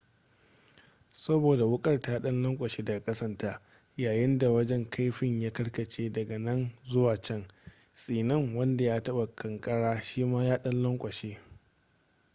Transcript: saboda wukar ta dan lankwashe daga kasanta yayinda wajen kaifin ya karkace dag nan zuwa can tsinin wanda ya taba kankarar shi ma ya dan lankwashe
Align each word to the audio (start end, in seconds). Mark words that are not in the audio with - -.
saboda 1.13 1.65
wukar 1.65 2.01
ta 2.01 2.19
dan 2.19 2.43
lankwashe 2.43 2.83
daga 2.83 3.05
kasanta 3.05 3.61
yayinda 3.97 4.49
wajen 4.49 4.89
kaifin 4.89 5.41
ya 5.41 5.51
karkace 5.53 6.09
dag 6.09 6.29
nan 6.39 6.71
zuwa 6.85 7.17
can 7.21 7.45
tsinin 7.93 8.55
wanda 8.55 8.83
ya 8.85 9.01
taba 9.03 9.35
kankarar 9.35 10.03
shi 10.03 10.23
ma 10.25 10.43
ya 10.45 10.57
dan 10.57 10.83
lankwashe 10.83 11.37